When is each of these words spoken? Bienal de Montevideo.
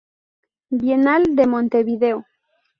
Bienal 0.71 1.35
de 1.35 1.45
Montevideo. 1.45 2.25